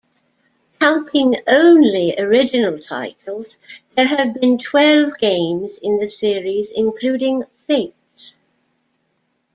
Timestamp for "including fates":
6.75-8.41